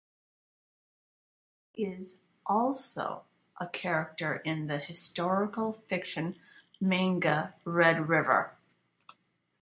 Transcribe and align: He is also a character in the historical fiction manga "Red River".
He 1.73 1.83
is 1.85 2.15
also 2.47 3.25
a 3.59 3.67
character 3.67 4.37
in 4.37 4.65
the 4.65 4.79
historical 4.79 5.73
fiction 5.87 6.39
manga 6.79 7.53
"Red 7.65 8.09
River". 8.09 8.55